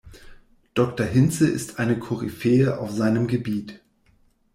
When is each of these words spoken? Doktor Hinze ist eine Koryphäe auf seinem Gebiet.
Doktor 0.73 1.05
Hinze 1.05 1.47
ist 1.47 1.77
eine 1.77 1.99
Koryphäe 1.99 2.79
auf 2.79 2.89
seinem 2.89 3.27
Gebiet. 3.27 3.83